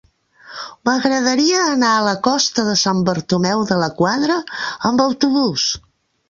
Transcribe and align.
M'agradaria 0.87 1.59
anar 1.73 1.91
a 1.97 2.07
la 2.07 2.13
costa 2.29 2.65
de 2.69 2.73
Sant 2.85 3.03
Bartomeu 3.11 3.67
de 3.73 3.79
la 3.83 3.91
Quadra 4.01 4.39
amb 4.91 5.05
autobús. 5.07 5.69